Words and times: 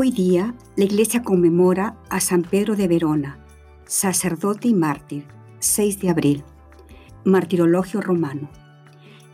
Hoy 0.00 0.12
día 0.12 0.54
la 0.76 0.84
iglesia 0.84 1.24
conmemora 1.24 1.98
a 2.08 2.20
San 2.20 2.42
Pedro 2.42 2.76
de 2.76 2.86
Verona, 2.86 3.44
sacerdote 3.84 4.68
y 4.68 4.72
mártir, 4.72 5.24
6 5.58 5.98
de 5.98 6.08
abril. 6.08 6.44
Martirologio 7.24 8.00
romano. 8.00 8.48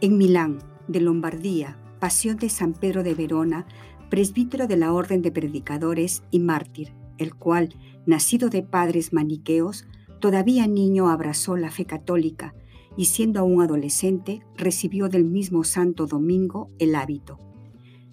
En 0.00 0.16
Milán, 0.16 0.60
de 0.88 1.02
Lombardía, 1.02 1.76
pasión 2.00 2.38
de 2.38 2.48
San 2.48 2.72
Pedro 2.72 3.02
de 3.02 3.12
Verona, 3.14 3.66
presbítero 4.08 4.66
de 4.66 4.78
la 4.78 4.94
Orden 4.94 5.20
de 5.20 5.30
Predicadores 5.30 6.22
y 6.30 6.38
mártir, 6.38 6.94
el 7.18 7.34
cual, 7.34 7.74
nacido 8.06 8.48
de 8.48 8.62
padres 8.62 9.12
maniqueos, 9.12 9.84
todavía 10.18 10.66
niño 10.66 11.10
abrazó 11.10 11.58
la 11.58 11.70
fe 11.70 11.84
católica 11.84 12.54
y 12.96 13.04
siendo 13.04 13.40
aún 13.40 13.60
adolescente 13.60 14.40
recibió 14.56 15.10
del 15.10 15.24
mismo 15.24 15.62
Santo 15.62 16.06
Domingo 16.06 16.70
el 16.78 16.94
hábito. 16.94 17.38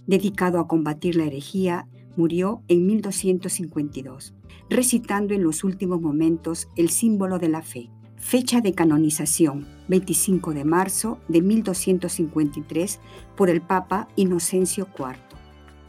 Dedicado 0.05 0.59
a 0.59 0.67
combatir 0.67 1.15
la 1.15 1.23
herejía 1.23 1.87
Murió 2.17 2.61
en 2.67 2.85
1252, 2.87 4.33
recitando 4.69 5.33
en 5.33 5.43
los 5.43 5.63
últimos 5.63 6.01
momentos 6.01 6.67
el 6.75 6.89
símbolo 6.89 7.39
de 7.39 7.47
la 7.47 7.61
fe. 7.61 7.89
Fecha 8.17 8.59
de 8.59 8.73
canonización, 8.73 9.65
25 9.87 10.53
de 10.53 10.65
marzo 10.65 11.19
de 11.29 11.41
1253, 11.41 12.99
por 13.37 13.49
el 13.49 13.61
Papa 13.61 14.09
Inocencio 14.17 14.87
IV. 14.97 15.15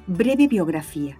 Breve 0.07 0.47
biografía. 0.47 1.19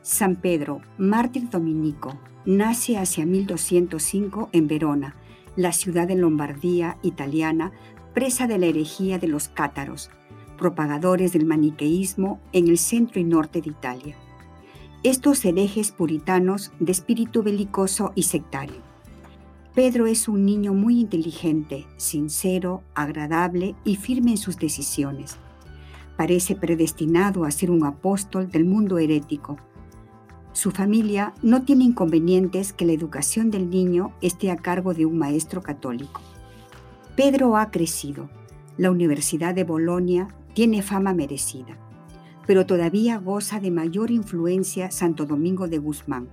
San 0.00 0.36
Pedro, 0.36 0.80
mártir 0.96 1.50
dominico, 1.50 2.18
nace 2.46 2.96
hacia 2.96 3.26
1205 3.26 4.48
en 4.52 4.68
Verona, 4.68 5.16
la 5.54 5.72
ciudad 5.72 6.08
de 6.08 6.16
Lombardía 6.16 6.96
italiana, 7.02 7.72
presa 8.14 8.46
de 8.46 8.58
la 8.58 8.66
herejía 8.66 9.18
de 9.18 9.28
los 9.28 9.48
cátaros, 9.48 10.10
propagadores 10.56 11.34
del 11.34 11.44
maniqueísmo 11.44 12.40
en 12.52 12.68
el 12.68 12.78
centro 12.78 13.20
y 13.20 13.24
norte 13.24 13.60
de 13.60 13.68
Italia 13.68 14.16
estos 15.02 15.42
herejes 15.46 15.92
puritanos 15.92 16.72
de 16.78 16.92
espíritu 16.92 17.42
belicoso 17.42 18.12
y 18.14 18.24
sectario. 18.24 18.76
Pedro 19.74 20.06
es 20.06 20.28
un 20.28 20.44
niño 20.44 20.74
muy 20.74 21.00
inteligente, 21.00 21.86
sincero, 21.96 22.82
agradable 22.94 23.74
y 23.84 23.96
firme 23.96 24.32
en 24.32 24.36
sus 24.36 24.58
decisiones. 24.58 25.38
Parece 26.18 26.54
predestinado 26.54 27.44
a 27.44 27.50
ser 27.50 27.70
un 27.70 27.86
apóstol 27.86 28.50
del 28.50 28.66
mundo 28.66 28.98
herético. 28.98 29.56
Su 30.52 30.70
familia 30.70 31.32
no 31.42 31.62
tiene 31.62 31.84
inconvenientes 31.84 32.74
que 32.74 32.84
la 32.84 32.92
educación 32.92 33.50
del 33.50 33.70
niño 33.70 34.12
esté 34.20 34.50
a 34.50 34.56
cargo 34.56 34.92
de 34.92 35.06
un 35.06 35.16
maestro 35.16 35.62
católico. 35.62 36.20
Pedro 37.16 37.56
ha 37.56 37.70
crecido. 37.70 38.28
La 38.76 38.90
Universidad 38.90 39.54
de 39.54 39.64
Bolonia 39.64 40.28
tiene 40.52 40.82
fama 40.82 41.14
merecida 41.14 41.78
pero 42.50 42.66
todavía 42.66 43.16
goza 43.16 43.60
de 43.60 43.70
mayor 43.70 44.10
influencia 44.10 44.90
Santo 44.90 45.24
Domingo 45.24 45.68
de 45.68 45.78
Guzmán, 45.78 46.28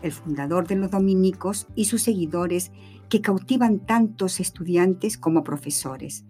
el 0.00 0.12
fundador 0.12 0.66
de 0.66 0.76
los 0.76 0.90
dominicos 0.90 1.66
y 1.74 1.84
sus 1.84 2.00
seguidores 2.00 2.72
que 3.10 3.20
cautivan 3.20 3.80
tantos 3.80 4.40
estudiantes 4.40 5.18
como 5.18 5.44
profesores. 5.44 6.24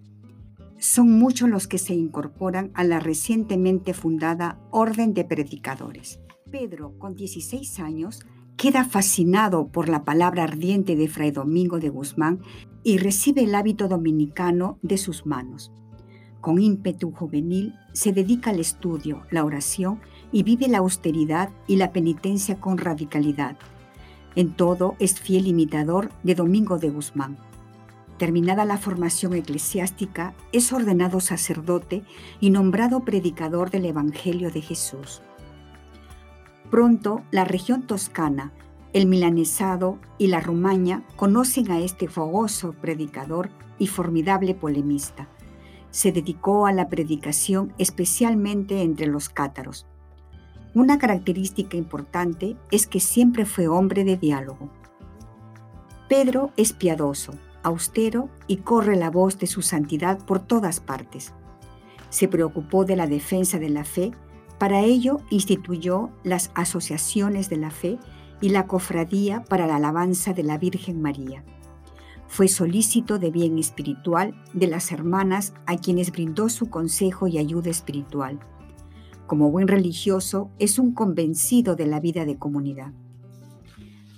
Son 0.81 1.13
muchos 1.13 1.49
los 1.49 1.69
que 1.69 1.79
se 1.79 1.95
incorporan 1.95 2.73
a 2.75 2.83
la 2.83 2.99
recientemente 2.99 3.95
fundada 3.95 4.59
Orden 4.73 5.15
de 5.15 5.25
Predicadores. 5.25 6.19
Pedro, 6.51 6.99
con 6.99 7.15
16 7.15 7.79
años, 7.79 8.27
queda 8.57 8.85
fascinado 8.85 9.69
por 9.69 9.89
la 9.89 10.05
palabra 10.05 10.43
ardiente 10.43 10.97
de 10.97 11.07
Fray 11.07 11.31
Domingo 11.31 11.79
de 11.79 11.91
Guzmán 11.91 12.41
y 12.83 12.99
recibe 12.99 13.45
el 13.45 13.55
hábito 13.55 13.87
dominicano 13.87 14.81
de 14.83 14.99
sus 14.99 15.27
manos. 15.27 15.71
Con 16.41 16.61
ímpetu 16.61 17.11
juvenil 17.11 17.75
se 17.93 18.13
dedica 18.13 18.51
al 18.51 18.61
estudio, 18.61 19.23
la 19.31 19.45
oración 19.45 20.01
y 20.31 20.45
vive 20.45 20.69
la 20.69 20.79
austeridad 20.79 21.51
y 21.67 21.77
la 21.77 21.93
penitencia 21.93 22.61
con 22.61 22.79
radicalidad. 22.79 23.57
En 24.37 24.53
todo 24.55 24.95
es 25.01 25.19
fiel 25.19 25.49
imitador 25.49 26.11
de 26.23 26.37
Domingo 26.37 26.79
de 26.79 26.91
Guzmán. 26.91 27.39
Terminada 28.19 28.65
la 28.65 28.79
formación 28.79 29.35
eclesiástica, 29.35 30.35
es 30.53 30.73
ordenado 30.73 31.21
sacerdote 31.21 32.05
y 32.41 32.51
nombrado 32.51 33.01
predicador 33.01 33.71
del 33.71 33.87
Evangelio 33.87 34.51
de 34.51 34.61
Jesús. 34.61 35.23
Pronto 36.71 37.23
la 37.33 37.45
región 37.45 37.83
toscana, 37.83 38.53
el 38.93 39.07
milanesado 39.07 39.99
y 40.19 40.29
la 40.29 40.41
Romaña 40.41 41.03
conocen 41.17 41.71
a 41.71 41.81
este 41.81 42.07
fogoso 42.07 42.75
predicador 42.75 43.51
y 43.79 43.89
formidable 43.89 44.55
polemista 44.55 45.29
se 45.91 46.13
dedicó 46.13 46.67
a 46.67 46.73
la 46.73 46.89
predicación 46.89 47.73
especialmente 47.79 48.83
entre 48.83 49.07
los 49.07 49.29
cátaros. 49.29 49.87
Una 50.75 50.99
característica 50.99 51.77
importante 51.77 52.57
es 52.71 52.87
que 52.87 53.01
siempre 53.01 53.47
fue 53.47 53.69
hombre 53.69 54.05
de 54.05 54.17
diálogo. 54.17 54.71
Pedro 56.09 56.53
es 56.57 56.73
piadoso, 56.73 57.35
austero 57.63 58.29
y 58.47 58.59
corre 58.59 58.97
la 58.97 59.11
voz 59.11 59.39
de 59.39 59.47
su 59.47 59.63
santidad 59.63 60.25
por 60.25 60.41
todas 60.41 60.81
partes. 60.81 61.33
Se 62.11 62.29
preocupó 62.29 62.85
de 62.85 62.97
la 62.97 63.07
defensa 63.07 63.59
de 63.59 63.69
la 63.69 63.85
fe, 63.85 64.13
para 64.59 64.81
ello 64.81 65.21
instituyó 65.31 66.11
las 66.23 66.51
asociaciones 66.55 67.49
de 67.49 67.57
la 67.59 67.71
fe 67.71 67.99
y 68.41 68.51
la 68.51 68.67
cofradía 68.67 69.45
para 69.45 69.67
la 69.67 69.77
alabanza 69.77 70.33
de 70.33 70.43
la 70.43 70.59
Virgen 70.59 71.01
María. 71.03 71.45
Fue 72.29 72.47
solícito 72.47 73.19
de 73.19 73.31
bien 73.31 73.59
espiritual 73.59 74.35
de 74.53 74.67
las 74.69 74.93
hermanas 74.93 75.55
a 75.67 75.77
quienes 75.77 76.13
brindó 76.13 76.49
su 76.51 76.69
consejo 76.69 77.27
y 77.27 77.39
ayuda 77.39 77.71
espiritual. 77.71 78.39
Como 79.27 79.51
buen 79.51 79.67
religioso, 79.67 80.51
es 80.59 80.79
un 80.79 80.93
convencido 80.93 81.75
de 81.75 81.87
la 81.87 82.01
vida 82.01 82.27
de 82.27 82.39
comunidad. 82.39 82.93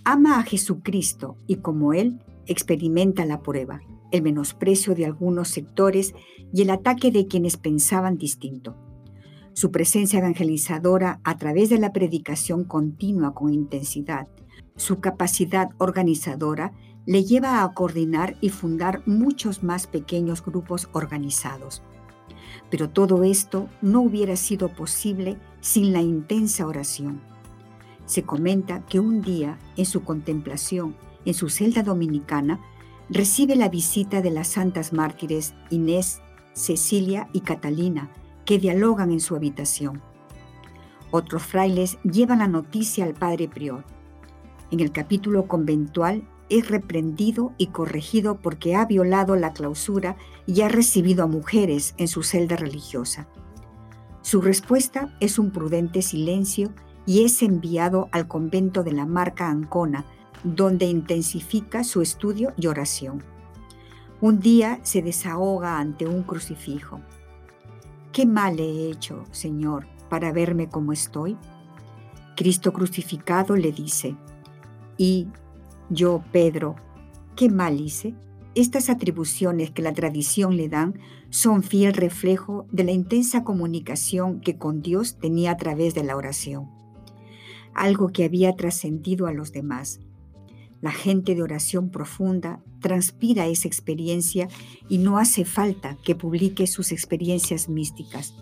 Ama 0.05 0.39
a 0.39 0.43
Jesucristo 0.43 1.37
y 1.47 1.57
como 1.57 1.95
Él 1.95 2.21
experimenta 2.47 3.25
la 3.25 3.43
prueba, 3.43 3.81
el 4.11 4.23
menosprecio 4.23 4.95
de 4.95 5.07
algunos 5.07 5.49
sectores 5.49 6.15
y 6.53 6.63
el 6.63 6.71
ataque 6.71 7.13
de 7.13 7.27
quienes 7.27 7.57
pensaban 7.57 8.19
distinto. 8.19 8.77
Su 9.53 9.71
presencia 9.71 10.19
evangelizadora 10.19 11.21
a 11.23 11.37
través 11.37 11.71
de 11.71 11.79
la 11.79 11.93
predicación 11.93 12.65
continua 12.65 13.35
con 13.35 13.53
intensidad, 13.53 14.29
su 14.77 15.01
capacidad 15.01 15.71
organizadora 15.79 16.73
le 17.07 17.25
lleva 17.25 17.63
a 17.63 17.75
coordinar 17.75 18.37
y 18.41 18.51
fundar 18.51 19.03
muchos 19.07 19.63
más 19.63 19.87
pequeños 19.87 20.45
grupos 20.45 20.89
organizados. 20.93 21.83
Pero 22.71 22.91
todo 22.91 23.25
esto 23.25 23.69
no 23.83 24.01
hubiera 24.01 24.37
sido 24.37 24.69
posible 24.69 25.39
sin 25.61 25.93
la 25.93 26.03
intensa 26.03 26.67
oración. 26.67 27.21
Se 28.07 28.23
comenta 28.23 28.85
que 28.87 29.01
un 29.01 29.23
día, 29.23 29.59
en 29.77 29.87
su 29.87 30.03
contemplación, 30.05 30.97
en 31.25 31.35
su 31.35 31.49
celda 31.49 31.83
dominicana, 31.83 32.61
recibe 33.09 33.57
la 33.57 33.69
visita 33.69 34.21
de 34.21 34.31
las 34.31 34.49
santas 34.49 34.93
mártires 34.93 35.55
Inés, 35.71 36.21
Cecilia 36.55 37.29
y 37.33 37.41
Catalina, 37.41 38.11
que 38.45 38.59
dialogan 38.59 39.11
en 39.11 39.21
su 39.21 39.37
habitación. 39.37 40.03
Otros 41.11 41.43
frailes 41.43 41.99
llevan 42.05 42.39
la 42.39 42.49
noticia 42.49 43.05
al 43.05 43.15
padre 43.15 43.49
prior. 43.49 43.85
En 44.71 44.81
el 44.81 44.93
capítulo 44.93 45.47
conventual 45.49 46.23
es 46.51 46.69
reprendido 46.69 47.53
y 47.57 47.69
corregido 47.69 48.41
porque 48.41 48.75
ha 48.75 48.85
violado 48.85 49.37
la 49.37 49.53
clausura 49.53 50.17
y 50.47 50.61
ha 50.61 50.69
recibido 50.69 51.25
a 51.25 51.29
mujeres 51.29 51.95
en 51.97 52.09
su 52.09 52.23
celda 52.23 52.57
religiosa. 52.57 53.29
Su 54.23 54.43
respuesta 54.43 55.17
es 55.21 55.39
un 55.39 55.51
prudente 55.51 56.03
silencio 56.03 56.73
y 57.07 57.25
es 57.25 57.43
enviado 57.43 58.09
al 58.13 58.29
convento 58.29 58.83
de 58.83 58.93
la 58.93 59.07
Marca 59.07 59.49
Ancona, 59.49 60.05
donde 60.45 60.87
intensifica 60.87 61.85
su 61.85 62.03
estudio 62.03 62.53
y 62.57 62.67
oración. 62.67 63.23
Un 64.21 64.41
día 64.41 64.81
se 64.83 65.01
desahoga 65.01 65.79
ante 65.79 66.07
un 66.07 66.23
crucifijo. 66.23 67.01
¿Qué 68.13 68.27
mal 68.27 68.61
he 68.61 68.91
hecho, 68.91 69.25
Señor, 69.31 69.87
para 70.09 70.33
verme 70.33 70.69
como 70.69 70.93
estoy? 70.93 71.39
Cristo 72.37 72.73
crucificado 72.73 73.57
le 73.57 73.73
dice, 73.73 74.17
y 74.99 75.29
yo, 75.91 76.25
Pedro, 76.33 76.77
¿qué 77.37 77.49
mal 77.51 77.81
hice? 77.81 78.15
Estas 78.55 78.91
atribuciones 78.91 79.71
que 79.71 79.83
la 79.83 79.93
tradición 79.93 80.57
le 80.57 80.69
dan 80.69 80.99
son 81.31 81.63
fiel 81.63 81.95
reflejo 81.95 82.67
de 82.73 82.85
la 82.85 82.93
intensa 82.93 83.45
comunicación 83.45 84.41
que 84.41 84.57
con 84.57 84.83
Dios 84.83 85.19
tenía 85.19 85.53
a 85.53 85.57
través 85.57 85.95
de 85.95 86.05
la 86.05 86.17
oración. 86.17 86.69
algo 87.75 88.09
que 88.09 88.25
había 88.25 88.55
trascendido 88.57 89.27
a 89.27 89.33
los 89.33 89.53
demás. 89.53 90.01
La 90.81 90.93
gente 90.93 91.35
de 91.35 91.43
oración 91.43 91.91
profunda 91.91 92.63
transpira 92.81 93.47
esa 93.47 93.69
experiencia 93.69 94.49
y 94.89 94.99
no 94.99 95.19
hace 95.19 95.45
falta 95.45 95.97
que 96.05 96.15
publique 96.15 96.67
sus 96.67 96.91
experiencias 96.91 97.69
místicas. 97.69 98.35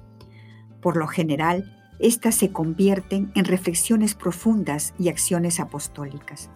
Por 0.81 0.97
lo 0.97 1.09
general, 1.09 1.77
éstas 1.99 2.37
se 2.37 2.53
convierten 2.53 3.33
en 3.35 3.45
reflexiones 3.45 4.15
profundas 4.15 4.95
y 4.99 5.09
acciones 5.09 5.59
apostólicas. 5.59 6.50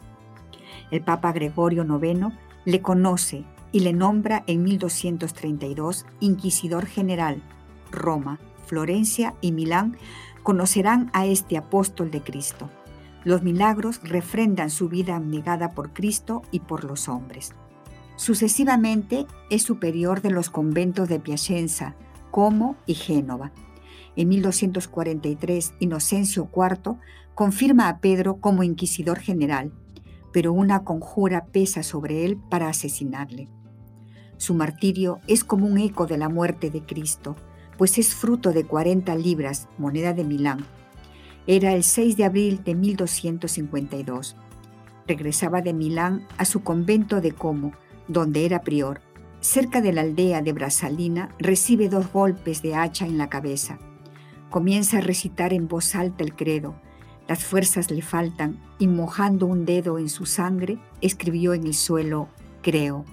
El 0.93 1.03
Papa 1.03 1.33
Gregorio 1.33 1.85
IX 1.85 2.35
le 2.67 2.83
conoce 2.83 3.45
y 3.73 3.81
le 3.81 3.95
nombra 3.95 4.45
en 4.47 4.63
1232 4.63 6.05
Inquisidor 6.21 6.87
General. 6.87 7.43
Roma, 7.91 8.39
Florencia 8.67 9.35
y 9.41 9.53
Milán 9.53 9.97
conocerán 10.43 11.11
a 11.15 11.25
este 11.25 11.57
apóstol 11.57 12.11
de 12.11 12.23
Cristo. 12.23 12.71
Los 13.25 13.43
milagros 13.43 14.01
refrendan 14.03 14.69
su 14.69 14.91
vida 14.91 15.17
abnegada 15.17 15.73
por 15.73 15.95
Cristo 15.95 16.43
y 16.51 16.61
por 16.61 16.85
los 16.85 17.09
hombres. 17.09 17.55
Sucesivamente 18.17 19.27
es 19.49 19.63
superior 19.63 20.21
de 20.21 20.31
los 20.31 20.51
conventos 20.51 21.09
de 21.09 21.21
Piacenza, 21.21 21.95
Como 22.31 22.77
y 22.85 22.95
Génova. 22.95 23.51
En 24.15 24.29
1243, 24.29 25.73
Inocencio 25.79 26.51
IV 26.55 26.97
confirma 27.35 27.89
a 27.89 27.99
Pedro 27.99 28.37
como 28.37 28.63
inquisidor 28.63 29.19
general, 29.19 29.73
pero 30.33 30.53
una 30.53 30.85
conjura 30.85 31.47
pesa 31.47 31.83
sobre 31.83 32.25
él 32.25 32.37
para 32.37 32.69
asesinarle. 32.69 33.49
Su 34.37 34.55
martirio 34.55 35.21
es 35.29 35.45
como 35.45 35.67
un 35.67 35.79
eco 35.79 36.07
de 36.07 36.19
la 36.19 36.29
muerte 36.29 36.71
de 36.71 36.83
Cristo, 36.83 37.37
pues 37.79 37.99
es 37.99 38.15
fruto 38.15 38.53
de 38.53 38.65
40 38.65 39.15
libras, 39.17 39.69
moneda 39.79 40.13
de 40.13 40.25
Milán, 40.25 40.67
era 41.47 41.73
el 41.73 41.83
6 41.83 42.17
de 42.17 42.25
abril 42.25 42.63
de 42.65 42.77
1252. 42.77 44.37
Regresaba 45.09 45.61
de 45.61 45.73
Milán 45.73 46.27
a 46.39 46.45
su 46.45 46.63
convento 46.63 47.21
de 47.21 47.33
Como, 47.33 47.73
donde 48.07 48.47
era 48.47 48.61
prior. 48.61 49.01
Cerca 49.41 49.81
de 49.81 49.93
la 49.93 50.03
aldea 50.03 50.41
de 50.41 50.53
Brasalina 50.53 51.35
recibe 51.41 51.89
dos 51.89 52.13
golpes 52.13 52.63
de 52.63 52.77
hacha 52.77 53.07
en 53.07 53.19
la 53.19 53.29
cabeza. 53.29 53.81
Comienza 54.51 54.99
a 54.99 55.01
recitar 55.01 55.53
en 55.53 55.67
voz 55.67 55.97
alta 55.97 56.23
el 56.23 56.37
credo. 56.37 56.77
Las 57.29 57.45
fuerzas 57.45 57.91
le 57.91 58.03
faltan 58.03 58.59
y 58.79 58.89
mojando 58.89 59.47
un 59.47 59.65
dedo 59.65 59.99
en 59.99 60.09
su 60.09 60.27
sangre, 60.27 60.79
escribió 61.01 61.55
en 61.55 61.67
el 61.67 61.75
suelo, 61.75 62.29
creo. 62.63 63.05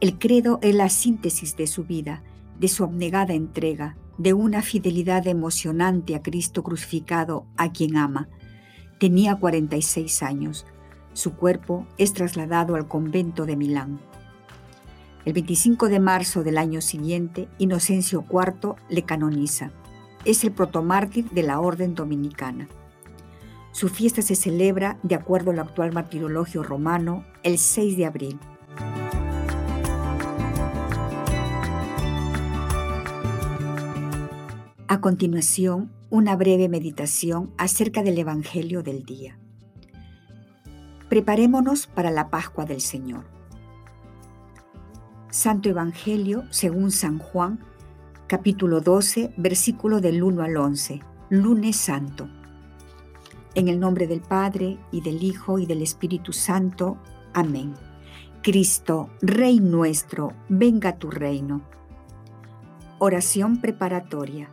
El 0.00 0.18
credo 0.18 0.58
es 0.62 0.74
la 0.74 0.88
síntesis 0.88 1.56
de 1.56 1.66
su 1.66 1.84
vida, 1.84 2.22
de 2.58 2.68
su 2.68 2.84
abnegada 2.84 3.34
entrega, 3.34 3.96
de 4.18 4.32
una 4.32 4.62
fidelidad 4.62 5.26
emocionante 5.26 6.14
a 6.14 6.22
Cristo 6.22 6.62
crucificado, 6.62 7.46
a 7.56 7.72
quien 7.72 7.96
ama. 7.96 8.28
Tenía 8.98 9.36
46 9.36 10.22
años. 10.22 10.66
Su 11.12 11.34
cuerpo 11.34 11.86
es 11.98 12.12
trasladado 12.12 12.76
al 12.76 12.88
convento 12.88 13.44
de 13.44 13.56
Milán. 13.56 14.00
El 15.24 15.32
25 15.32 15.88
de 15.88 16.00
marzo 16.00 16.44
del 16.44 16.58
año 16.58 16.80
siguiente, 16.80 17.48
Inocencio 17.58 18.24
IV 18.30 18.74
le 18.88 19.02
canoniza. 19.02 19.70
Es 20.24 20.44
el 20.44 20.52
protomártir 20.52 21.30
de 21.30 21.42
la 21.42 21.60
Orden 21.60 21.94
Dominicana. 21.94 22.68
Su 23.74 23.88
fiesta 23.88 24.22
se 24.22 24.36
celebra, 24.36 25.00
de 25.02 25.16
acuerdo 25.16 25.50
al 25.50 25.58
actual 25.58 25.92
martirologio 25.92 26.62
romano, 26.62 27.24
el 27.42 27.58
6 27.58 27.96
de 27.96 28.06
abril. 28.06 28.38
A 34.86 35.00
continuación, 35.00 35.90
una 36.08 36.36
breve 36.36 36.68
meditación 36.68 37.52
acerca 37.58 38.04
del 38.04 38.16
Evangelio 38.16 38.84
del 38.84 39.02
día. 39.04 39.40
Preparémonos 41.08 41.88
para 41.88 42.12
la 42.12 42.30
Pascua 42.30 42.66
del 42.66 42.80
Señor. 42.80 43.24
Santo 45.30 45.68
Evangelio 45.68 46.44
según 46.50 46.92
San 46.92 47.18
Juan, 47.18 47.58
capítulo 48.28 48.80
12, 48.80 49.34
versículo 49.36 50.00
del 50.00 50.22
1 50.22 50.44
al 50.44 50.56
11, 50.56 51.00
lunes 51.28 51.74
santo. 51.74 52.28
En 53.54 53.68
el 53.68 53.78
nombre 53.78 54.06
del 54.06 54.20
Padre, 54.20 54.78
y 54.90 55.00
del 55.00 55.22
Hijo, 55.22 55.58
y 55.58 55.66
del 55.66 55.82
Espíritu 55.82 56.32
Santo. 56.32 56.98
Amén. 57.32 57.74
Cristo, 58.42 59.08
Rey 59.22 59.60
nuestro, 59.60 60.32
venga 60.48 60.98
tu 60.98 61.10
reino. 61.10 61.62
Oración 62.98 63.60
preparatoria. 63.60 64.50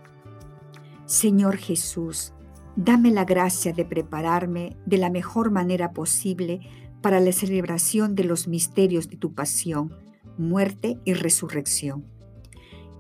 Señor 1.06 1.58
Jesús, 1.58 2.32
dame 2.76 3.12
la 3.12 3.26
gracia 3.26 3.74
de 3.74 3.84
prepararme 3.84 4.78
de 4.86 4.98
la 4.98 5.10
mejor 5.10 5.52
manera 5.52 5.92
posible 5.92 6.62
para 7.02 7.20
la 7.20 7.32
celebración 7.32 8.16
de 8.16 8.24
los 8.24 8.48
misterios 8.48 9.10
de 9.10 9.18
tu 9.18 9.34
pasión, 9.34 9.94
muerte 10.38 11.00
y 11.04 11.14
resurrección. 11.14 12.06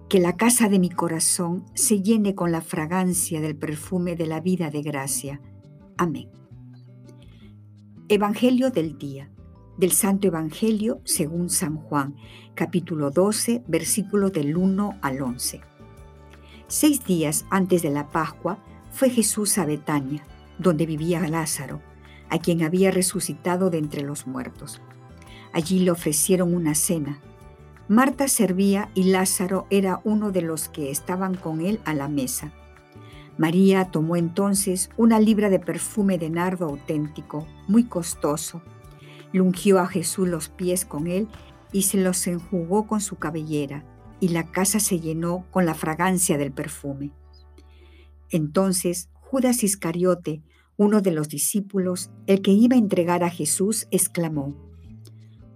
Que 0.09 0.19
la 0.19 0.36
casa 0.36 0.68
de 0.68 0.80
mi 0.80 0.89
corazón 0.89 1.63
se 1.74 2.01
llene 2.01 2.36
con 2.36 2.51
la 2.51 2.62
fragancia 2.62 3.39
del 3.39 3.56
perfume 3.56 4.15
de 4.15 4.25
la 4.25 4.42
vida 4.42 4.71
de 4.71 4.81
gracia. 4.81 5.42
Amén. 6.01 6.31
Evangelio 8.09 8.71
del 8.71 8.98
día. 8.98 9.30
Del 9.77 9.92
Santo 9.92 10.25
Evangelio 10.25 11.00
según 11.03 11.51
San 11.51 11.75
Juan, 11.75 12.15
capítulo 12.56 13.12
12, 13.12 13.62
versículo 13.68 14.31
del 14.31 14.57
1 14.57 14.98
al 15.00 15.21
11. 15.21 15.62
Seis 16.65 17.06
días 17.06 17.45
antes 17.51 17.83
de 17.83 17.92
la 17.92 18.09
Pascua 18.09 18.57
fue 18.89 19.12
Jesús 19.12 19.59
a 19.59 19.65
Betania, 19.68 20.25
donde 20.57 20.88
vivía 20.88 21.19
Lázaro, 21.27 21.83
a 22.31 22.39
quien 22.39 22.63
había 22.63 22.89
resucitado 22.89 23.69
de 23.69 23.77
entre 23.77 24.01
los 24.01 24.25
muertos. 24.25 24.81
Allí 25.53 25.81
le 25.81 25.92
ofrecieron 25.92 26.56
una 26.56 26.74
cena. 26.74 27.21
Marta 27.88 28.27
servía 28.27 28.89
y 28.95 29.03
Lázaro 29.03 29.68
era 29.69 30.01
uno 30.03 30.31
de 30.31 30.42
los 30.42 30.68
que 30.68 30.89
estaban 30.89 31.36
con 31.36 31.62
él 31.62 31.80
a 31.86 31.94
la 31.94 32.07
mesa. 32.07 32.51
María 33.41 33.85
tomó 33.85 34.17
entonces 34.17 34.91
una 34.97 35.19
libra 35.19 35.49
de 35.49 35.57
perfume 35.57 36.19
de 36.19 36.29
nardo 36.29 36.67
auténtico, 36.67 37.47
muy 37.67 37.85
costoso, 37.85 38.61
lungió 39.33 39.79
a 39.79 39.88
Jesús 39.88 40.27
los 40.27 40.49
pies 40.49 40.85
con 40.85 41.07
él 41.07 41.27
y 41.71 41.81
se 41.81 41.97
los 41.97 42.27
enjugó 42.27 42.85
con 42.85 43.01
su 43.01 43.15
cabellera 43.15 43.83
y 44.19 44.27
la 44.27 44.51
casa 44.51 44.79
se 44.79 45.00
llenó 45.00 45.48
con 45.50 45.65
la 45.65 45.74
fragancia 45.74 46.38
del 46.38 46.51
perfume. 46.51 47.13
Entonces 48.29 49.10
Judas 49.15 49.63
Iscariote, 49.63 50.43
uno 50.77 51.01
de 51.01 51.10
los 51.10 51.27
discípulos, 51.27 52.12
el 52.27 52.43
que 52.43 52.51
iba 52.51 52.75
a 52.75 52.79
entregar 52.79 53.24
a 53.24 53.31
Jesús, 53.31 53.88
exclamó, 53.89 54.55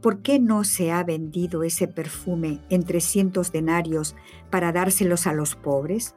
¿Por 0.01 0.23
qué 0.23 0.39
no 0.39 0.63
se 0.63 0.91
ha 0.91 1.03
vendido 1.03 1.61
ese 1.61 1.87
perfume 1.87 2.61
en 2.71 2.83
trescientos 2.83 3.51
denarios 3.51 4.15
para 4.49 4.71
dárselos 4.71 5.27
a 5.27 5.33
los 5.33 5.55
pobres? 5.55 6.15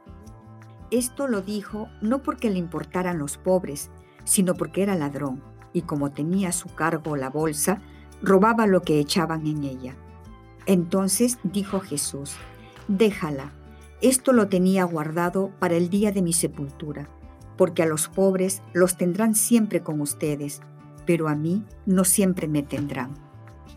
Esto 0.91 1.27
lo 1.27 1.41
dijo 1.41 1.89
no 2.01 2.23
porque 2.23 2.49
le 2.49 2.57
importaran 2.57 3.19
los 3.19 3.37
pobres, 3.37 3.89
sino 4.23 4.55
porque 4.55 4.83
era 4.83 4.95
ladrón, 4.95 5.41
y 5.73 5.83
como 5.83 6.11
tenía 6.11 6.49
a 6.49 6.53
su 6.53 6.69
cargo 6.69 7.15
la 7.15 7.29
bolsa, 7.29 7.81
robaba 8.21 8.67
lo 8.67 8.81
que 8.81 8.99
echaban 8.99 9.45
en 9.47 9.63
ella. 9.63 9.95
Entonces 10.65 11.37
dijo 11.43 11.79
Jesús, 11.79 12.35
déjala, 12.87 13.53
esto 14.01 14.33
lo 14.33 14.47
tenía 14.47 14.83
guardado 14.83 15.51
para 15.59 15.75
el 15.75 15.89
día 15.89 16.11
de 16.11 16.21
mi 16.21 16.33
sepultura, 16.33 17.09
porque 17.57 17.83
a 17.83 17.85
los 17.85 18.07
pobres 18.07 18.61
los 18.73 18.97
tendrán 18.97 19.35
siempre 19.35 19.83
con 19.83 19.99
ustedes, 20.01 20.61
pero 21.05 21.27
a 21.27 21.35
mí 21.35 21.65
no 21.85 22.03
siempre 22.03 22.47
me 22.47 22.63
tendrán. 22.63 23.13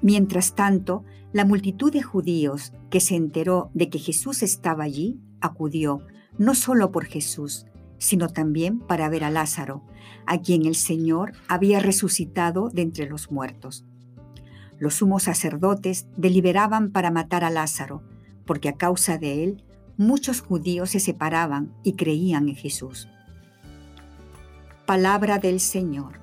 Mientras 0.00 0.54
tanto, 0.54 1.04
la 1.32 1.44
multitud 1.44 1.92
de 1.92 2.02
judíos 2.02 2.72
que 2.90 3.00
se 3.00 3.16
enteró 3.16 3.70
de 3.74 3.88
que 3.88 3.98
Jesús 3.98 4.42
estaba 4.42 4.84
allí, 4.84 5.20
acudió, 5.40 6.02
no 6.38 6.54
solo 6.54 6.90
por 6.92 7.06
Jesús, 7.06 7.66
sino 7.98 8.28
también 8.28 8.80
para 8.80 9.08
ver 9.08 9.24
a 9.24 9.30
Lázaro, 9.30 9.82
a 10.26 10.40
quien 10.40 10.66
el 10.66 10.74
Señor 10.74 11.32
había 11.48 11.80
resucitado 11.80 12.68
de 12.68 12.82
entre 12.82 13.08
los 13.08 13.30
muertos. 13.30 13.84
Los 14.78 14.94
sumos 14.96 15.24
sacerdotes 15.24 16.06
deliberaban 16.16 16.90
para 16.90 17.10
matar 17.10 17.44
a 17.44 17.50
Lázaro, 17.50 18.02
porque 18.44 18.68
a 18.68 18.76
causa 18.76 19.18
de 19.18 19.44
él 19.44 19.64
muchos 19.96 20.40
judíos 20.40 20.90
se 20.90 21.00
separaban 21.00 21.72
y 21.84 21.92
creían 21.94 22.48
en 22.48 22.56
Jesús. 22.56 23.08
Palabra 24.86 25.38
del 25.38 25.60
Señor. 25.60 26.20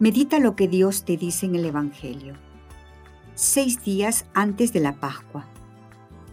Medita 0.00 0.40
lo 0.40 0.56
que 0.56 0.68
Dios 0.68 1.04
te 1.04 1.16
dice 1.16 1.46
en 1.46 1.54
el 1.54 1.64
Evangelio. 1.64 2.34
Seis 3.34 3.84
días 3.84 4.26
antes 4.34 4.72
de 4.72 4.80
la 4.80 4.94
Pascua. 4.94 5.46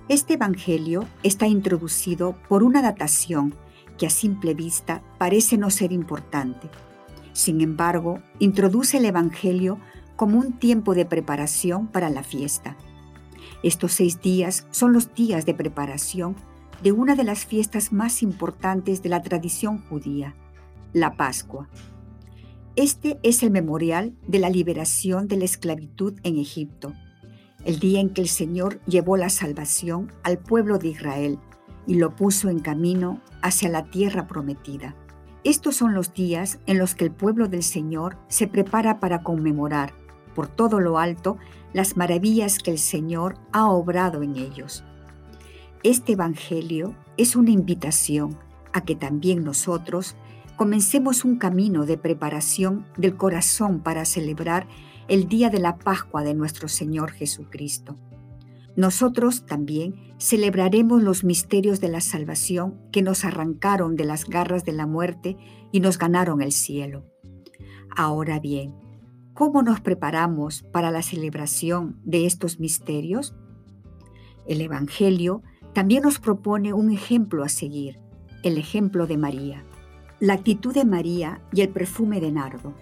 Este 0.09 0.33
Evangelio 0.33 1.07
está 1.23 1.47
introducido 1.47 2.35
por 2.49 2.61
una 2.61 2.81
datación 2.81 3.55
que 3.97 4.05
a 4.05 4.09
simple 4.09 4.53
vista 4.53 5.01
parece 5.17 5.57
no 5.57 5.69
ser 5.69 5.93
importante. 5.93 6.69
Sin 7.31 7.61
embargo, 7.61 8.21
introduce 8.39 8.97
el 8.97 9.05
Evangelio 9.05 9.79
como 10.17 10.39
un 10.39 10.59
tiempo 10.59 10.93
de 10.93 11.05
preparación 11.05 11.87
para 11.87 12.09
la 12.09 12.21
fiesta. 12.21 12.75
Estos 13.63 13.93
seis 13.93 14.21
días 14.21 14.67
son 14.71 14.91
los 14.91 15.13
días 15.13 15.45
de 15.45 15.53
preparación 15.53 16.35
de 16.83 16.91
una 16.91 17.15
de 17.15 17.23
las 17.23 17.45
fiestas 17.45 17.93
más 17.93 18.23
importantes 18.23 19.01
de 19.03 19.09
la 19.09 19.21
tradición 19.21 19.85
judía, 19.87 20.35
la 20.91 21.15
Pascua. 21.15 21.69
Este 22.75 23.19
es 23.23 23.41
el 23.41 23.51
memorial 23.51 24.15
de 24.27 24.39
la 24.39 24.49
liberación 24.49 25.29
de 25.29 25.37
la 25.37 25.45
esclavitud 25.45 26.19
en 26.23 26.37
Egipto, 26.37 26.93
el 27.65 27.79
día 27.79 27.99
en 27.99 28.09
que 28.09 28.21
el 28.21 28.27
Señor 28.27 28.79
llevó 28.85 29.17
la 29.17 29.29
salvación 29.29 30.11
al 30.23 30.37
pueblo 30.37 30.77
de 30.77 30.89
Israel 30.89 31.39
y 31.87 31.95
lo 31.95 32.15
puso 32.15 32.49
en 32.49 32.59
camino 32.59 33.21
hacia 33.41 33.69
la 33.69 33.85
tierra 33.85 34.27
prometida. 34.27 34.95
Estos 35.43 35.75
son 35.75 35.93
los 35.93 36.13
días 36.13 36.59
en 36.65 36.77
los 36.77 36.95
que 36.95 37.05
el 37.05 37.11
pueblo 37.11 37.47
del 37.47 37.63
Señor 37.63 38.17
se 38.27 38.47
prepara 38.47 38.99
para 38.99 39.23
conmemorar, 39.23 39.93
por 40.33 40.47
todo 40.47 40.79
lo 40.79 40.97
alto, 40.97 41.37
las 41.73 41.97
maravillas 41.97 42.59
que 42.59 42.71
el 42.71 42.79
Señor 42.79 43.35
ha 43.51 43.69
obrado 43.69 44.23
en 44.23 44.37
ellos. 44.37 44.83
Este 45.83 46.13
Evangelio 46.13 46.95
es 47.17 47.35
una 47.35 47.51
invitación 47.51 48.37
a 48.71 48.81
que 48.81 48.95
también 48.95 49.43
nosotros 49.43 50.15
comencemos 50.55 51.25
un 51.25 51.37
camino 51.37 51.85
de 51.85 51.97
preparación 51.97 52.85
del 52.95 53.17
corazón 53.17 53.79
para 53.81 54.05
celebrar 54.05 54.67
el 55.07 55.27
día 55.27 55.49
de 55.49 55.59
la 55.59 55.77
Pascua 55.77 56.23
de 56.23 56.33
nuestro 56.33 56.67
Señor 56.67 57.11
Jesucristo. 57.11 57.97
Nosotros 58.75 59.45
también 59.45 60.15
celebraremos 60.17 61.03
los 61.03 61.23
misterios 61.23 61.79
de 61.79 61.89
la 61.89 62.01
salvación 62.01 62.79
que 62.91 63.01
nos 63.01 63.23
arrancaron 63.23 63.95
de 63.95 64.05
las 64.05 64.25
garras 64.25 64.65
de 64.65 64.71
la 64.71 64.87
muerte 64.87 65.37
y 65.71 65.79
nos 65.79 65.97
ganaron 65.97 66.41
el 66.41 66.51
cielo. 66.51 67.05
Ahora 67.95 68.39
bien, 68.39 68.73
¿cómo 69.33 69.61
nos 69.61 69.81
preparamos 69.81 70.63
para 70.63 70.89
la 70.89 71.03
celebración 71.03 71.99
de 72.03 72.25
estos 72.25 72.59
misterios? 72.59 73.35
El 74.47 74.61
Evangelio 74.61 75.43
también 75.73 76.03
nos 76.03 76.19
propone 76.19 76.73
un 76.73 76.91
ejemplo 76.91 77.43
a 77.43 77.49
seguir, 77.49 77.99
el 78.41 78.57
ejemplo 78.57 79.05
de 79.05 79.17
María 79.17 79.63
la 80.23 80.35
actitud 80.35 80.73
de 80.73 80.85
María 80.85 81.41
y 81.51 81.59
el 81.59 81.67
perfume 81.67 82.21
de 82.21 82.31
nardo. 82.31 82.73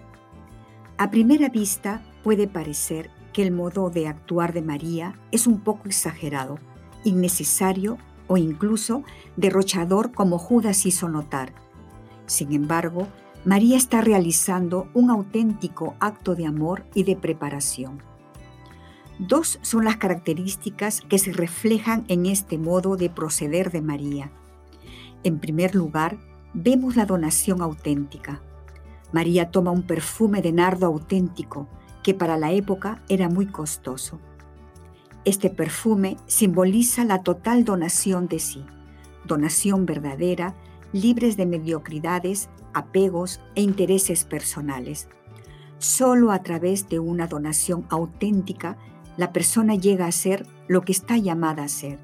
A 0.96 1.10
primera 1.10 1.48
vista 1.48 2.00
puede 2.22 2.46
parecer 2.48 3.10
que 3.32 3.42
el 3.42 3.52
modo 3.52 3.90
de 3.90 4.08
actuar 4.08 4.52
de 4.52 4.62
María 4.62 5.18
es 5.30 5.46
un 5.46 5.60
poco 5.60 5.88
exagerado, 5.88 6.58
innecesario 7.04 7.98
o 8.28 8.36
incluso 8.36 9.02
derrochador 9.36 10.12
como 10.12 10.38
Judas 10.38 10.86
hizo 10.86 11.08
notar. 11.08 11.52
Sin 12.26 12.52
embargo, 12.52 13.08
María 13.44 13.76
está 13.76 14.00
realizando 14.00 14.88
un 14.94 15.10
auténtico 15.10 15.96
acto 15.98 16.34
de 16.34 16.46
amor 16.46 16.84
y 16.94 17.02
de 17.02 17.16
preparación. 17.16 18.00
Dos 19.18 19.58
son 19.62 19.84
las 19.84 19.96
características 19.96 21.00
que 21.00 21.18
se 21.18 21.32
reflejan 21.32 22.04
en 22.08 22.26
este 22.26 22.56
modo 22.56 22.96
de 22.96 23.10
proceder 23.10 23.70
de 23.70 23.82
María. 23.82 24.30
En 25.24 25.38
primer 25.38 25.74
lugar, 25.74 26.18
vemos 26.54 26.96
la 26.96 27.06
donación 27.06 27.62
auténtica. 27.62 28.40
María 29.12 29.50
toma 29.50 29.70
un 29.70 29.82
perfume 29.82 30.40
de 30.40 30.52
nardo 30.52 30.86
auténtico 30.86 31.68
que 32.02 32.14
para 32.14 32.36
la 32.36 32.52
época 32.52 33.02
era 33.08 33.28
muy 33.28 33.46
costoso. 33.46 34.20
Este 35.24 35.50
perfume 35.50 36.16
simboliza 36.26 37.04
la 37.04 37.22
total 37.22 37.64
donación 37.64 38.26
de 38.26 38.38
sí, 38.38 38.64
donación 39.24 39.86
verdadera, 39.86 40.54
libres 40.92 41.36
de 41.36 41.46
mediocridades, 41.46 42.48
apegos 42.74 43.40
e 43.54 43.62
intereses 43.62 44.24
personales. 44.24 45.08
Solo 45.78 46.32
a 46.32 46.42
través 46.42 46.88
de 46.88 46.98
una 46.98 47.26
donación 47.26 47.86
auténtica 47.88 48.76
la 49.16 49.32
persona 49.32 49.74
llega 49.74 50.06
a 50.06 50.12
ser 50.12 50.46
lo 50.68 50.82
que 50.82 50.92
está 50.92 51.18
llamada 51.18 51.64
a 51.64 51.68
ser 51.68 51.98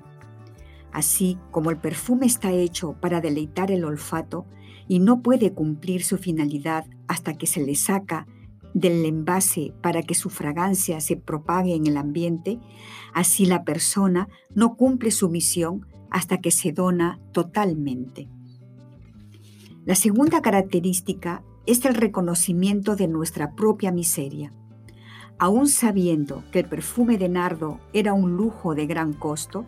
Así 0.93 1.38
como 1.50 1.71
el 1.71 1.76
perfume 1.76 2.26
está 2.26 2.50
hecho 2.50 2.95
para 2.95 3.21
deleitar 3.21 3.71
el 3.71 3.85
olfato 3.85 4.47
y 4.87 5.00
no 5.00 5.23
puede 5.23 5.52
cumplir 5.52 6.02
su 6.02 6.17
finalidad 6.17 6.87
hasta 7.07 7.35
que 7.35 7.47
se 7.47 7.64
le 7.64 7.75
saca 7.75 8.26
del 8.75 9.05
envase 9.05 9.73
para 9.81 10.03
que 10.03 10.15
su 10.15 10.31
fragancia 10.31 11.01
se 11.01 11.17
propague 11.17 11.75
en 11.75 11.87
el 11.87 11.97
ambiente, 11.97 12.59
así 13.15 13.47
la 13.47 13.65
persona 13.65 14.29
no 14.55 14.77
cumple 14.77 15.11
su 15.11 15.29
misión 15.29 15.87
hasta 16.11 16.39
que 16.39 16.51
se 16.51 16.73
dona 16.73 17.21
totalmente. 17.33 18.29
La 19.85 19.95
segunda 19.95 20.43
característica 20.43 21.43
es 21.67 21.85
el 21.85 21.95
reconocimiento 21.95 22.97
de 22.97 23.09
nuestra 23.09 23.55
propia 23.55 23.93
miseria. 23.93 24.53
Aún 25.39 25.69
sabiendo 25.69 26.43
que 26.51 26.61
el 26.61 26.65
perfume 26.67 27.17
de 27.17 27.29
nardo 27.29 27.79
era 27.93 28.13
un 28.13 28.37
lujo 28.37 28.75
de 28.75 28.87
gran 28.87 29.13
costo, 29.13 29.67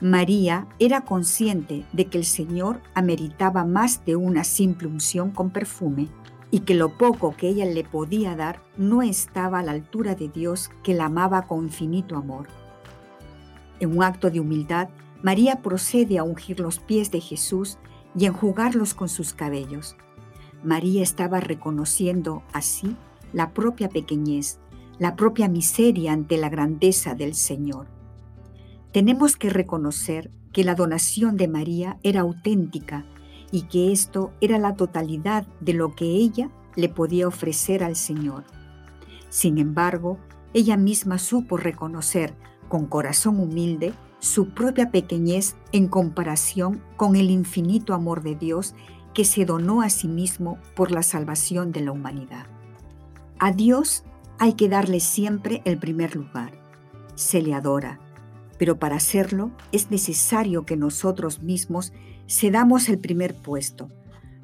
María 0.00 0.68
era 0.78 1.02
consciente 1.02 1.86
de 1.92 2.06
que 2.06 2.18
el 2.18 2.24
Señor 2.24 2.82
ameritaba 2.94 3.64
más 3.64 4.04
de 4.04 4.14
una 4.14 4.44
simple 4.44 4.88
unción 4.88 5.30
con 5.30 5.50
perfume 5.50 6.08
y 6.50 6.60
que 6.60 6.74
lo 6.74 6.96
poco 6.96 7.34
que 7.36 7.48
ella 7.48 7.64
le 7.66 7.84
podía 7.84 8.36
dar 8.36 8.60
no 8.76 9.02
estaba 9.02 9.58
a 9.58 9.62
la 9.62 9.72
altura 9.72 10.14
de 10.14 10.28
Dios 10.28 10.70
que 10.82 10.94
la 10.94 11.06
amaba 11.06 11.42
con 11.42 11.64
infinito 11.64 12.16
amor. 12.16 12.48
En 13.80 13.96
un 13.96 14.02
acto 14.02 14.30
de 14.30 14.40
humildad, 14.40 14.88
María 15.22 15.62
procede 15.62 16.18
a 16.18 16.22
ungir 16.22 16.60
los 16.60 16.78
pies 16.78 17.10
de 17.10 17.20
Jesús 17.20 17.78
y 18.16 18.26
enjugarlos 18.26 18.94
con 18.94 19.08
sus 19.08 19.32
cabellos. 19.32 19.96
María 20.62 21.02
estaba 21.02 21.40
reconociendo 21.40 22.42
así 22.52 22.96
la 23.32 23.52
propia 23.52 23.88
pequeñez, 23.88 24.58
la 24.98 25.16
propia 25.16 25.48
miseria 25.48 26.12
ante 26.12 26.38
la 26.38 26.48
grandeza 26.48 27.14
del 27.14 27.34
Señor. 27.34 27.86
Tenemos 28.92 29.36
que 29.36 29.50
reconocer 29.50 30.30
que 30.52 30.64
la 30.64 30.74
donación 30.74 31.36
de 31.36 31.48
María 31.48 31.98
era 32.02 32.22
auténtica 32.22 33.04
y 33.50 33.62
que 33.62 33.92
esto 33.92 34.32
era 34.40 34.58
la 34.58 34.74
totalidad 34.74 35.46
de 35.60 35.72
lo 35.72 35.94
que 35.94 36.04
ella 36.04 36.50
le 36.74 36.88
podía 36.88 37.28
ofrecer 37.28 37.82
al 37.82 37.96
Señor. 37.96 38.44
Sin 39.28 39.58
embargo, 39.58 40.18
ella 40.54 40.76
misma 40.76 41.18
supo 41.18 41.56
reconocer 41.56 42.34
con 42.68 42.86
corazón 42.86 43.40
humilde 43.40 43.94
su 44.18 44.50
propia 44.50 44.90
pequeñez 44.90 45.56
en 45.72 45.88
comparación 45.88 46.82
con 46.96 47.16
el 47.16 47.30
infinito 47.30 47.94
amor 47.94 48.22
de 48.22 48.34
Dios 48.34 48.74
que 49.14 49.24
se 49.24 49.44
donó 49.44 49.82
a 49.82 49.90
sí 49.90 50.08
mismo 50.08 50.58
por 50.74 50.90
la 50.90 51.02
salvación 51.02 51.72
de 51.72 51.80
la 51.80 51.92
humanidad. 51.92 52.46
A 53.38 53.52
Dios 53.52 54.04
hay 54.38 54.54
que 54.54 54.68
darle 54.68 55.00
siempre 55.00 55.62
el 55.64 55.78
primer 55.78 56.16
lugar. 56.16 56.52
Se 57.14 57.40
le 57.40 57.54
adora, 57.54 58.00
pero 58.58 58.78
para 58.78 58.96
hacerlo 58.96 59.50
es 59.72 59.90
necesario 59.90 60.64
que 60.64 60.76
nosotros 60.76 61.42
mismos 61.42 61.92
cedamos 62.28 62.88
el 62.88 62.98
primer 62.98 63.34
puesto, 63.34 63.88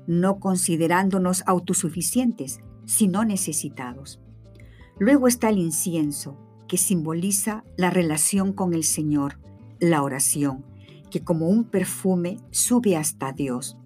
no 0.06 0.38
considerándonos 0.38 1.42
autosuficientes, 1.46 2.60
sino 2.84 3.24
necesitados. 3.24 4.20
Luego 4.98 5.28
está 5.28 5.48
el 5.48 5.58
incienso, 5.58 6.38
que 6.68 6.76
simboliza 6.78 7.64
la 7.76 7.90
relación 7.90 8.52
con 8.52 8.72
el 8.74 8.84
Señor, 8.84 9.38
la 9.78 10.02
oración, 10.02 10.64
que 11.10 11.22
como 11.22 11.48
un 11.48 11.64
perfume 11.64 12.38
sube 12.50 12.96
hasta 12.96 13.32
Dios. 13.32 13.76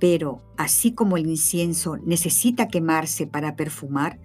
Pero 0.00 0.42
así 0.56 0.92
como 0.92 1.16
el 1.16 1.26
incienso 1.26 1.96
necesita 1.98 2.68
quemarse 2.68 3.26
para 3.26 3.54
perfumar, 3.54 4.18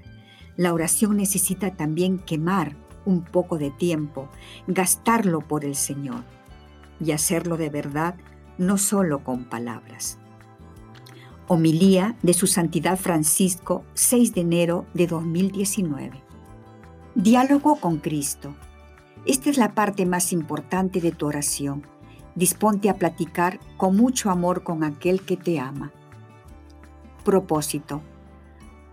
la 0.57 0.73
oración 0.73 1.17
necesita 1.17 1.75
también 1.75 2.19
quemar 2.19 2.75
un 3.09 3.21
poco 3.21 3.57
de 3.57 3.71
tiempo, 3.71 4.29
gastarlo 4.67 5.41
por 5.41 5.65
el 5.65 5.75
Señor 5.75 6.23
y 7.03 7.11
hacerlo 7.11 7.57
de 7.57 7.69
verdad, 7.69 8.15
no 8.57 8.77
solo 8.77 9.23
con 9.23 9.45
palabras. 9.45 10.19
Homilía 11.47 12.15
de 12.21 12.33
Su 12.33 12.45
Santidad 12.45 12.97
Francisco, 12.97 13.83
6 13.95 14.35
de 14.35 14.41
enero 14.41 14.85
de 14.93 15.07
2019. 15.07 16.21
Diálogo 17.15 17.77
con 17.77 17.97
Cristo. 17.97 18.53
Esta 19.25 19.49
es 19.49 19.57
la 19.57 19.73
parte 19.73 20.05
más 20.05 20.31
importante 20.31 21.01
de 21.01 21.11
tu 21.11 21.25
oración. 21.25 21.87
Disponte 22.35 22.89
a 22.89 22.93
platicar 22.93 23.59
con 23.77 23.97
mucho 23.97 24.29
amor 24.29 24.63
con 24.63 24.83
aquel 24.83 25.25
que 25.25 25.35
te 25.35 25.59
ama. 25.59 25.91
Propósito. 27.25 28.01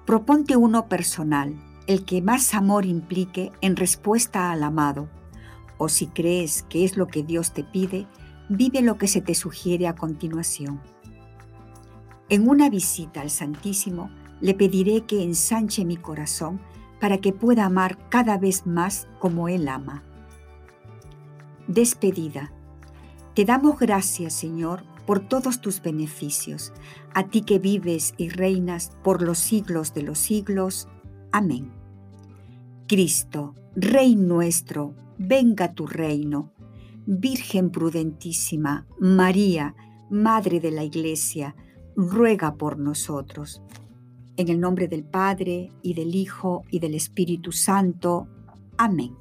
Proponte 0.06 0.56
uno 0.56 0.88
personal, 0.88 1.54
el 1.86 2.04
que 2.04 2.22
más 2.22 2.54
amor 2.54 2.86
implique 2.86 3.52
en 3.60 3.76
respuesta 3.76 4.50
al 4.50 4.62
amado, 4.62 5.08
o 5.78 5.88
si 5.88 6.06
crees 6.06 6.64
que 6.64 6.84
es 6.84 6.96
lo 6.96 7.06
que 7.06 7.22
Dios 7.22 7.52
te 7.52 7.64
pide, 7.64 8.06
vive 8.48 8.82
lo 8.82 8.98
que 8.98 9.08
se 9.08 9.20
te 9.20 9.34
sugiere 9.34 9.88
a 9.88 9.94
continuación. 9.94 10.80
En 12.28 12.48
una 12.48 12.70
visita 12.70 13.20
al 13.20 13.30
Santísimo, 13.30 14.10
le 14.40 14.54
pediré 14.54 15.02
que 15.02 15.22
ensanche 15.22 15.84
mi 15.84 15.96
corazón 15.96 16.60
para 17.00 17.18
que 17.18 17.32
pueda 17.32 17.66
amar 17.66 17.98
cada 18.08 18.38
vez 18.38 18.66
más 18.66 19.06
como 19.18 19.48
Él 19.48 19.68
ama. 19.68 20.02
Despedida. 21.68 22.52
Te 23.34 23.44
damos 23.44 23.78
gracias, 23.78 24.32
Señor, 24.32 24.82
por 25.06 25.20
todos 25.20 25.60
tus 25.60 25.82
beneficios, 25.82 26.72
a 27.14 27.24
ti 27.24 27.42
que 27.42 27.58
vives 27.58 28.14
y 28.16 28.28
reinas 28.28 28.92
por 29.04 29.22
los 29.22 29.38
siglos 29.38 29.94
de 29.94 30.02
los 30.02 30.18
siglos. 30.18 30.88
Amén. 31.36 31.70
Cristo, 32.88 33.54
Rey 33.74 34.16
nuestro, 34.16 34.94
venga 35.18 35.74
tu 35.74 35.86
reino. 35.86 36.54
Virgen 37.04 37.68
prudentísima, 37.68 38.86
María, 38.98 39.74
Madre 40.08 40.60
de 40.60 40.70
la 40.70 40.82
Iglesia, 40.82 41.54
ruega 41.94 42.54
por 42.54 42.78
nosotros. 42.78 43.60
En 44.38 44.48
el 44.48 44.60
nombre 44.60 44.88
del 44.88 45.04
Padre, 45.04 45.72
y 45.82 45.92
del 45.92 46.14
Hijo, 46.14 46.62
y 46.70 46.78
del 46.78 46.94
Espíritu 46.94 47.52
Santo. 47.52 48.28
Amén. 48.78 49.14